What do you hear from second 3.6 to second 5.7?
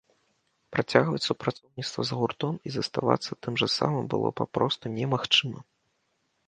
жа самым было папросту немагчыма!